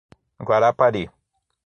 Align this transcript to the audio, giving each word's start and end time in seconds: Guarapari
Guarapari 0.47 1.03